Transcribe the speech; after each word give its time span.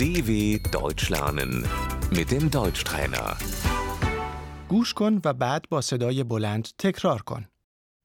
DW 0.00 0.30
Deutsch 0.78 1.08
lernen 1.14 1.52
mit 2.10 2.30
dem 2.30 2.50
Deutschtrainer. 2.50 3.36
گوش 4.68 4.94
کن 4.94 5.20
و 5.24 5.34
بعد 5.34 5.68
با 5.68 5.80
صدای 5.80 6.24
بلند 6.24 6.68
تکرار 6.78 7.22
کن. 7.22 7.48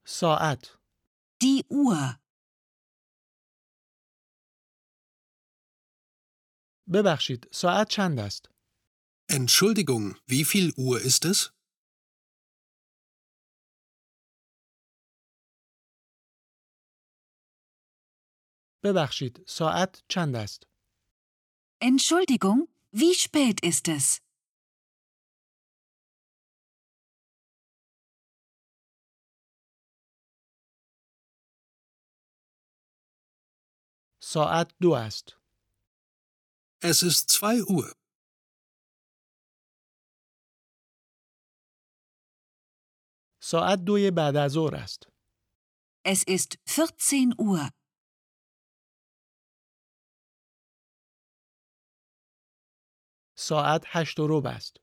ساعت، 0.05 0.77
Die 1.43 1.63
Uhr. 1.69 2.19
ببخشید، 6.93 7.47
ساعت 7.51 7.89
چند 7.89 8.19
است؟ 8.19 8.49
Entschuldigung, 9.31 10.15
wie 10.27 10.45
viel 10.45 10.73
Uhr 10.77 10.99
ist 10.99 11.25
es? 11.25 11.49
ببخشید، 18.83 19.43
ساعت 19.47 20.03
چند 20.07 20.35
است؟ 20.35 20.67
Entschuldigung, 21.79 22.67
wie 22.91 23.13
spät 23.13 23.59
ist 23.63 23.87
es? 23.87 24.21
ساعت 34.23 34.73
دو 34.81 34.93
است. 34.95 35.37
Es 36.83 37.03
ist 37.03 37.29
zwei 37.29 37.61
Uhr. 37.61 37.95
ساعت 43.43 43.83
دوی 43.85 44.11
بعد 44.11 44.35
از 44.35 44.51
ظهر 44.51 44.75
است. 44.75 45.07
Es 46.03 46.23
ist 46.23 46.57
14 46.65 47.33
Uhr. 47.37 47.69
ساعت 53.38 53.84
هشت 53.86 54.18
و 54.20 54.26
ربع 54.26 54.50
است. 54.50 54.76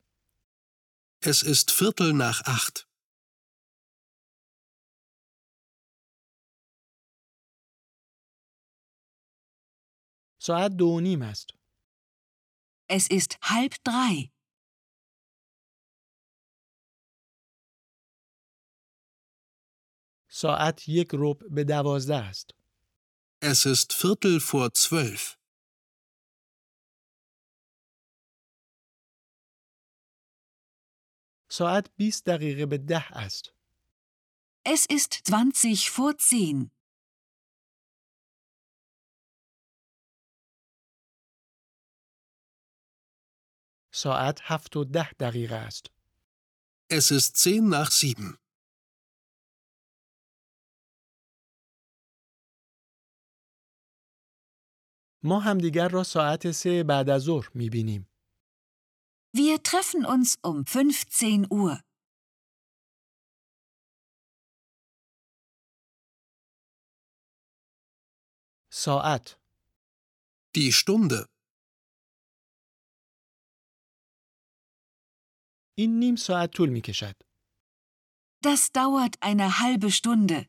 Es 1.26 1.44
ist 1.44 1.72
Viertel 1.72 2.14
nach 2.14 2.42
acht. 2.46 2.88
ساعت 10.42 10.72
دو 10.78 10.86
و 10.86 11.00
نیم 11.00 11.22
است. 11.22 11.50
Es 12.90 13.08
ist 13.08 13.38
halb 13.42 13.74
drei. 13.84 14.32
ساعت 20.30 20.90
یک 20.90 21.10
ربع 21.14 21.48
به 21.50 21.64
دوازده 21.64 22.16
است. 22.16 22.54
Es 23.42 23.66
ist 23.66 23.94
Viertel 23.94 24.40
vor 24.40 24.74
zwölf. 24.74 25.43
ساعت 31.56 31.90
20 31.98 32.26
دقیقه 32.26 32.66
به 32.66 32.78
ده 32.78 33.18
است. 33.18 33.54
Es 34.66 34.86
ist 34.90 35.22
20 35.26 35.90
vor 35.90 36.14
10. 36.14 36.72
ساعت 43.92 44.40
هفت 44.44 44.76
و 44.76 44.84
ده 44.84 45.12
دقیقه 45.20 45.56
است. 45.56 45.86
Es 46.94 47.12
ist 47.12 47.38
zehn 47.38 47.70
nach 47.70 47.92
sieben. 47.92 48.38
ما 55.24 55.40
همدیگر 55.40 55.88
را 55.88 56.04
ساعت 56.04 56.52
سه 56.52 56.84
بعد 56.84 57.10
از 57.10 57.22
ظهر 57.22 57.50
می 57.54 57.70
بینیم. 57.70 58.13
Wir 59.33 59.63
treffen 59.63 60.05
uns 60.05 60.37
um 60.43 60.65
15 60.65 61.47
Uhr. 61.51 61.81
ساعت، 68.71 69.39
Die 70.57 70.73
Stunde. 70.73 71.29
این 75.79 75.99
نیم 75.99 76.17
ساعت 76.17 76.51
طول 76.51 76.69
می 76.69 76.81
کشد. 76.81 77.17
Das 78.43 78.73
dauert 78.73 79.23
eine 79.23 79.59
halbe 79.61 79.91
Stunde. 79.91 80.49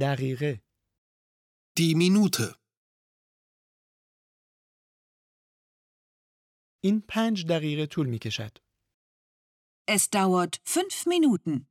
دقیقه، 0.00 0.62
Die 1.78 1.94
Minute. 1.94 2.54
این 6.84 7.00
پنج 7.08 7.46
دقیقه 7.46 7.86
طول 7.86 8.06
می 8.06 8.18
کشد. 8.18 8.58
Es 9.90 10.08
dauert 10.10 10.56
5 10.64 11.06
Minuten. 11.06 11.66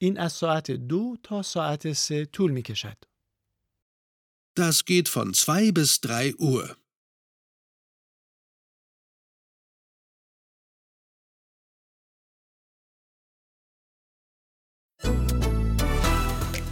این 0.00 0.18
از 0.18 0.32
ساعت 0.32 0.70
دو 0.70 1.16
تا 1.22 1.42
ساعت 1.42 1.92
سه 1.92 2.24
طول 2.24 2.50
می 2.50 2.62
کشد. 2.62 2.96
Das 4.58 4.84
geht 4.84 5.08
von 5.08 5.34
zwei 5.34 5.72
bis 5.72 6.00
drei 6.00 6.34
Uhr. 6.38 6.79